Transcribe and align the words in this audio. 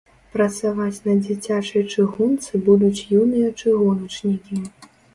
Працаваць 0.35 1.03
на 1.07 1.15
дзіцячай 1.25 1.85
чыгунцы 1.93 2.65
будуць 2.71 3.05
юныя 3.23 3.55
чыгуначнікі. 3.61 4.57